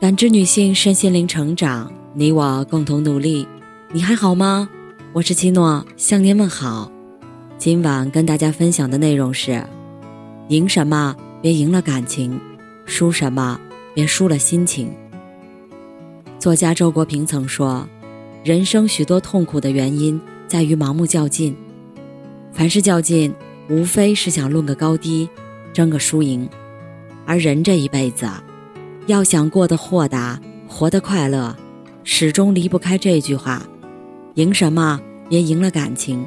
[0.00, 3.44] 感知女性身心灵成长，你我共同努力。
[3.90, 4.68] 你还好吗？
[5.12, 6.88] 我是七诺，向您问好。
[7.58, 9.60] 今晚跟大家分享的内容是：
[10.50, 12.40] 赢什么别赢了感情，
[12.86, 13.60] 输什么
[13.92, 14.88] 别输了心情。
[16.38, 17.84] 作家周国平曾说
[18.44, 21.56] ：“人生许多痛苦的原因在于盲目较劲，
[22.52, 23.34] 凡是较劲，
[23.68, 25.28] 无非是想论个高低，
[25.72, 26.48] 争个输赢。
[27.26, 28.44] 而人这一辈子。”啊
[29.08, 30.38] 要想过得豁达，
[30.68, 31.56] 活得快乐，
[32.04, 33.66] 始终离不开这句话：
[34.34, 35.00] 赢什么
[35.30, 36.26] 别赢了感情，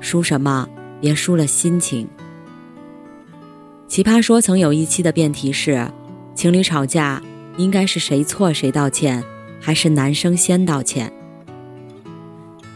[0.00, 0.66] 输什么
[0.98, 2.08] 别输了心情。
[3.86, 5.86] 奇葩说曾有一期的辩题是：
[6.34, 7.22] 情侣吵架
[7.58, 9.22] 应该是谁错谁道歉，
[9.60, 11.12] 还是男生先道歉？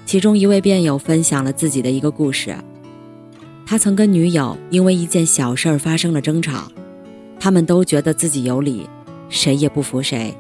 [0.04, 2.54] 其中一位辩友分享了自己的一个故事：
[3.64, 6.70] 他曾跟女友因为一件小事儿发生了争吵，
[7.40, 8.86] 他们都觉得自己有理。
[9.28, 10.34] 谁也不服谁，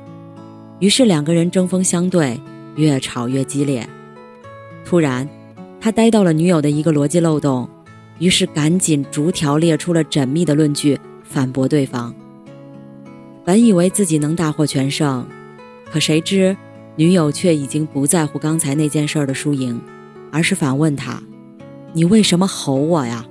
[0.78, 2.40] 于是两个人针锋相对，
[2.76, 3.88] 越吵越激烈。
[4.84, 5.28] 突然，
[5.80, 7.68] 他逮到了女友的一个逻辑漏洞，
[8.18, 12.14] 于是赶紧逐条列出了缜密的论据反驳对方。
[13.44, 15.26] 本以为自己能大获全胜，
[15.90, 16.56] 可谁知
[16.94, 19.80] 女友却已经不在乎刚才那件事的输赢，
[20.30, 21.22] 而是反问他
[21.92, 23.26] ：“你为什么吼我呀？”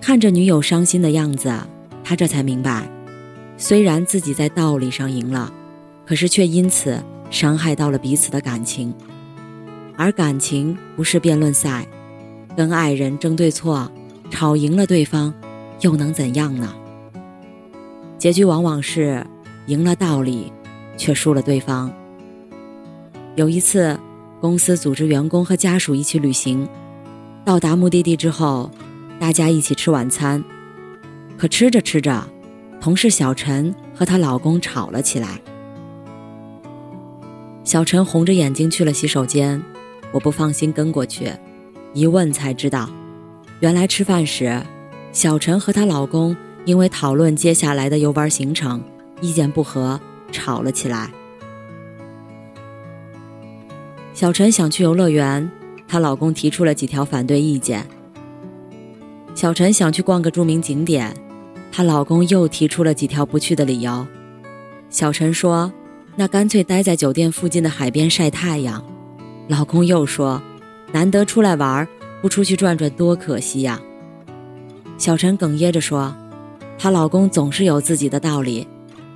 [0.00, 1.52] 看着女友伤心的样子，
[2.02, 2.90] 他这才明白。
[3.56, 5.52] 虽然自己在道理上赢了，
[6.04, 8.94] 可是却因此伤害到了彼此的感情。
[9.96, 11.86] 而感情不是辩论赛，
[12.56, 13.90] 跟爱人争对错，
[14.28, 15.32] 吵赢了对方，
[15.80, 16.74] 又能怎样呢？
[18.18, 19.24] 结局往往是
[19.66, 20.52] 赢了道理，
[20.96, 21.92] 却输了对方。
[23.36, 23.98] 有一次，
[24.40, 26.68] 公司组织员工和家属一起旅行，
[27.44, 28.70] 到达目的地之后，
[29.20, 30.42] 大家一起吃晚餐，
[31.38, 32.28] 可吃着吃着。
[32.84, 35.40] 同事小陈和她老公吵了起来。
[37.64, 39.58] 小陈红着眼睛去了洗手间，
[40.12, 41.32] 我不放心跟过去，
[41.94, 42.90] 一问才知道，
[43.60, 44.60] 原来吃饭时，
[45.12, 46.36] 小陈和她老公
[46.66, 48.84] 因为讨论接下来的游玩行程，
[49.22, 49.98] 意见不合，
[50.30, 51.10] 吵了起来。
[54.12, 55.50] 小陈想去游乐园，
[55.88, 57.86] 她老公提出了几条反对意见。
[59.34, 61.16] 小陈想去逛个著名景点。
[61.76, 64.06] 她老公又提出了几条不去的理由，
[64.90, 65.72] 小陈说
[66.14, 68.80] ：“那干脆待在酒店附近的海边晒太阳。”
[69.50, 70.40] 老公又说
[70.94, 71.84] ：“难得出来玩，
[72.22, 73.80] 不出去转转多可惜呀。”
[74.98, 76.14] 小陈哽咽着说
[76.78, 78.64] ：“她老公总是有自己的道理，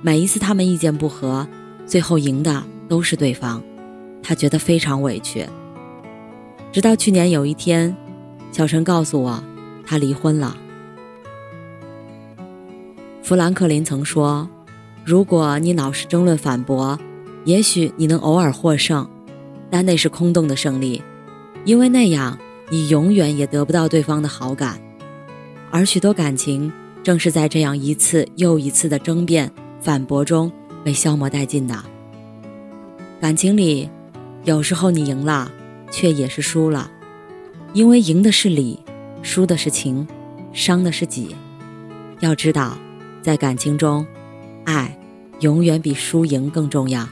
[0.01, 1.47] 每一次他们意见不合，
[1.85, 3.63] 最后赢的都是对方，
[4.21, 5.47] 她觉得非常委屈。”
[6.73, 7.95] 直到去年有一天，
[8.51, 9.41] 小陈告诉我，
[9.85, 10.57] 他离婚了。
[13.29, 14.49] 富兰克林曾说
[15.05, 16.97] ：“如果你老是争论反驳，
[17.45, 19.07] 也许你能偶尔获胜，
[19.69, 20.99] 但那是空洞的胜利，
[21.63, 22.35] 因为那样
[22.71, 24.81] 你永远也得不到对方的好感。
[25.69, 26.73] 而许多感情
[27.03, 30.51] 正是在这样一次又一次的争辩、反驳中
[30.83, 31.75] 被消磨殆尽的。
[33.21, 33.87] 感情里，
[34.43, 35.51] 有时候你赢了，
[35.91, 36.89] 却也是输了，
[37.73, 38.79] 因为赢的是理，
[39.21, 40.07] 输的是情，
[40.51, 41.35] 伤的是己。
[42.21, 42.75] 要知道。”
[43.21, 44.05] 在感情中，
[44.65, 44.97] 爱
[45.41, 47.01] 永远比输赢更重要。《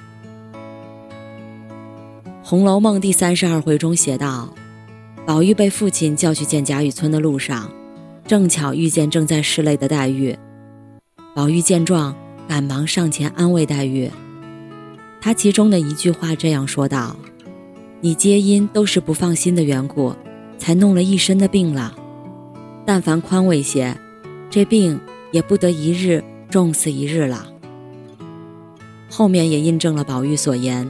[2.44, 4.54] 红楼梦》第三十二回中写道
[5.28, 7.70] ：“宝玉被父亲叫去见贾雨村的路上，
[8.26, 10.38] 正巧遇见正在拭泪的黛玉。
[11.36, 12.16] 宝玉见状，
[12.48, 14.10] 赶忙上前安慰黛玉。
[15.20, 17.18] 他其中的一句话这样说道
[18.00, 20.16] ：‘你皆因都是不放心的缘故，
[20.58, 21.94] 才弄了一身的病了。
[22.86, 23.94] 但凡宽慰些，
[24.50, 24.98] 这病……’”
[25.32, 27.48] 也不得一日重似一日了。
[29.10, 30.90] 后面也印证了宝玉所言，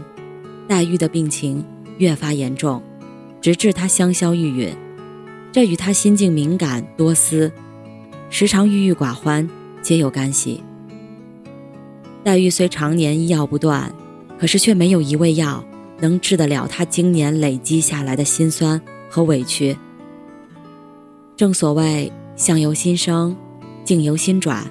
[0.68, 1.64] 黛玉的病情
[1.98, 2.81] 越发严重，
[3.42, 4.75] 直至她香消玉殒。
[5.52, 7.52] 这与她心境敏感多思，
[8.30, 9.48] 时常郁郁寡欢
[9.81, 10.62] 皆有干系。
[12.24, 13.92] 黛玉虽常年医药不断，
[14.38, 15.63] 可是却没有一味药
[16.00, 19.78] 能治得了她经年累积下来的心酸和委屈。
[21.36, 23.36] 正所谓相由心生。
[23.88, 24.69] 境由心转，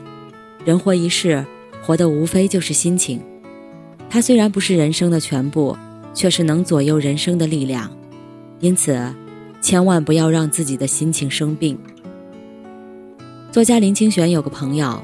[0.62, 1.42] 人活一世，
[1.82, 3.18] 活的无非就是心情。
[4.10, 5.74] 它虽然不是人生的全部，
[6.12, 7.90] 却是能左右人生的力量。
[8.60, 9.00] 因此，
[9.62, 11.78] 千万不要让自己的心情生病。
[13.50, 15.02] 作家林清玄有个朋友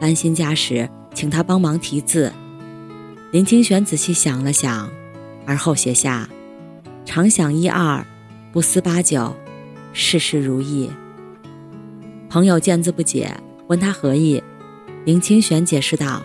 [0.00, 2.32] 搬新家时，请他帮忙题字。
[3.30, 4.90] 林清玄仔细想了想，
[5.46, 6.28] 而后写下
[7.06, 8.04] ：“常想一二，
[8.52, 9.32] 不思八九，
[9.92, 10.90] 事事如意。”
[12.28, 13.32] 朋友见字不解。
[13.72, 14.42] 问他何意，
[15.06, 16.22] 林清玄解释道：“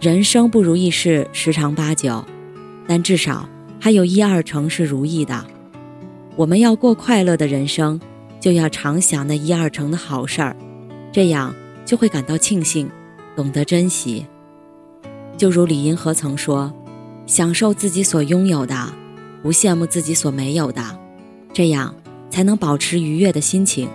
[0.00, 2.24] 人生不如意事十常八九，
[2.86, 3.46] 但至少
[3.78, 5.44] 还有一二成是如意的。
[6.34, 8.00] 我们要过快乐的人生，
[8.40, 10.56] 就要常想那一二成的好事儿，
[11.12, 11.54] 这样
[11.84, 12.88] 就会感到庆幸，
[13.36, 14.24] 懂得珍惜。
[15.36, 16.72] 就如李银河曾说
[17.28, 18.74] ：“享受自己所拥有的，
[19.42, 20.82] 不羡慕自己所没有的，
[21.52, 21.94] 这样
[22.30, 23.86] 才能保持愉悦的心情。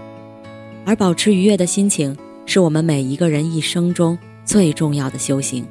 [0.85, 2.17] 而保持愉悦的心情，
[2.53, 5.65] 是我们每一个人一生中最重要的修行。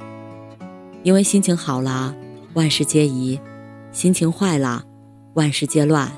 [1.03, 2.17] 因为心情好了，
[2.55, 3.39] 万事皆宜；
[3.93, 4.83] 心情坏了，
[5.35, 6.11] 万事皆乱。”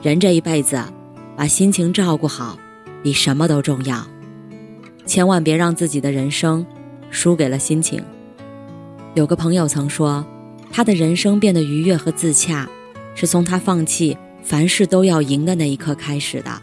[0.00, 0.80] 人这一辈子，
[1.36, 2.56] 把心情照顾好，
[3.02, 4.06] 比什么都重要。
[5.06, 6.64] 千万别让自己的人生
[7.10, 8.00] 输给了心情。
[9.16, 10.24] 有个朋友曾说，
[10.70, 12.68] 他的人生变得愉悦和自洽，
[13.16, 16.62] 是从他放弃凡事都要赢的那一刻开始的。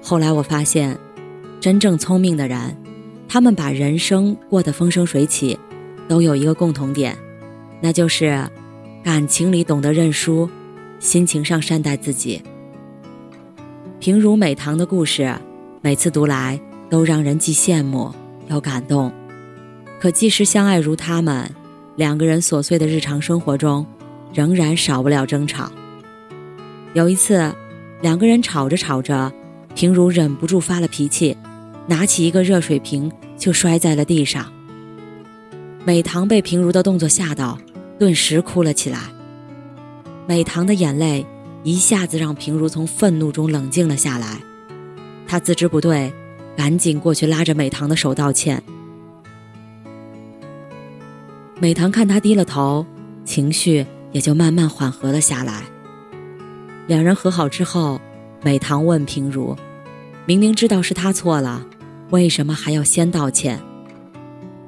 [0.00, 0.98] 后来我发现，
[1.60, 2.74] 真正聪明的人，
[3.28, 5.58] 他们把人生过得风生水起，
[6.08, 7.14] 都有一个共同点，
[7.82, 8.48] 那就是
[9.04, 10.48] 感情里懂得认输。
[10.98, 12.42] 心情上善待自己。
[13.98, 15.34] 平如美棠的故事，
[15.80, 16.60] 每次读来
[16.90, 18.14] 都让人既羡慕
[18.48, 19.10] 又感动。
[19.98, 21.50] 可即使相爱如他们，
[21.96, 23.86] 两个人琐碎的日常生活中，
[24.34, 25.72] 仍然少不了争吵。
[26.92, 27.50] 有一次，
[28.02, 29.32] 两个人吵着吵着，
[29.74, 31.34] 平如忍不住发了脾气，
[31.90, 34.46] 拿起一个热水瓶就摔在了地上。
[35.84, 37.58] 美棠被平如的动作吓到，
[37.98, 39.00] 顿时哭了起来。
[40.24, 41.26] 美棠的眼泪
[41.64, 44.40] 一下子让平如从愤怒中冷静了下来，
[45.26, 46.12] 她自知不对，
[46.56, 48.62] 赶紧过去拉着美棠的手道歉。
[51.58, 52.86] 美棠看他低了头，
[53.24, 55.64] 情绪也就慢慢缓和了下来。
[56.86, 58.00] 两人和好之后，
[58.44, 59.56] 美棠问平如
[60.24, 61.66] ：“明明知道是他错了，
[62.10, 63.60] 为什么还要先道歉？”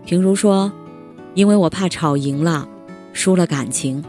[0.04, 0.72] 平如说
[1.34, 2.68] ：“因为我怕吵赢了，
[3.12, 4.02] 输了感情，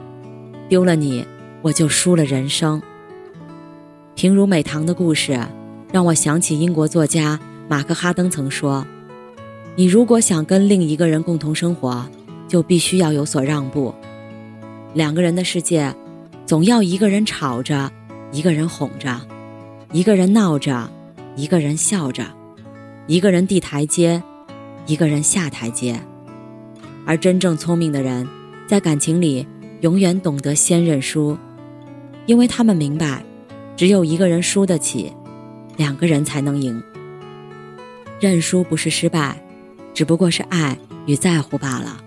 [0.68, 1.26] 丢了你。”
[1.64, 2.82] 我就输了人生。
[4.16, 5.40] 平如美棠的故事，
[5.94, 7.40] 让我想起英国作家
[7.70, 8.86] 马克哈登曾说
[9.78, 12.06] ：“你如果想跟另一个人共同生活，
[12.50, 13.96] 就必须要有所让步。
[14.94, 15.96] 两个人的世界，
[16.46, 17.90] 总要一个人吵着，
[18.34, 19.22] 一个人哄着，
[19.94, 20.90] 一个人闹着，
[21.38, 22.26] 一个人笑着，
[23.08, 24.24] 一个人递台阶，
[24.86, 26.00] 一个人下台阶。
[27.06, 28.28] 而真正聪明的人，
[28.66, 29.46] 在感情里
[29.82, 31.38] 永远懂得先认输。”
[32.26, 33.22] 因为他们明白，
[33.76, 35.12] 只有一个人输得起，
[35.76, 36.82] 两个人才能赢。
[38.22, 39.44] 认输不是失败，
[39.94, 42.02] 只不过是爱与在乎罢了。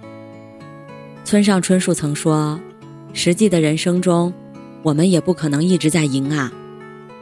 [1.25, 2.59] 村上春树曾说
[3.13, 4.33] ：“实际的人生中，
[4.83, 6.51] 我们也不可能一直在赢啊，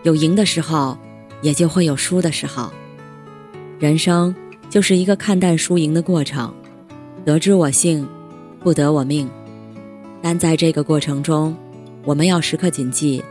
[0.04, 0.96] 有赢的时候，
[1.42, 2.72] 也就会有输的时候。
[3.84, 4.34] 人生
[4.70, 6.50] 就是一个看淡输赢的过程，
[7.22, 8.08] 得之我幸，
[8.60, 9.28] 不得我命。
[10.22, 11.54] 但在这个过程中，
[12.02, 13.22] 我们要时刻谨记：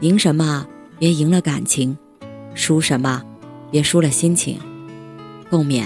[0.00, 0.66] 赢什么
[0.98, 1.96] 别赢了感情，
[2.56, 3.22] 输什么
[3.70, 4.58] 别输了心情。
[5.48, 5.84] 共勉。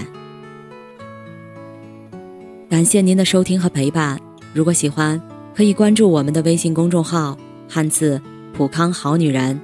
[2.70, 4.18] 感谢您的收听和陪伴。
[4.54, 5.20] 如果喜欢，
[5.54, 7.36] 可以关注我们的微信公众号
[7.68, 8.18] “汉字
[8.54, 9.60] 普康好女人”，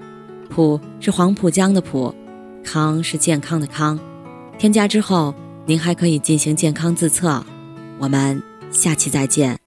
[0.54, 2.14] 普是黄浦江的浦，
[2.62, 3.98] 康是健康的康。
[4.58, 5.34] 添加之后，
[5.66, 7.44] 您还可以进行健康自测。
[7.98, 9.63] 我们下期再见。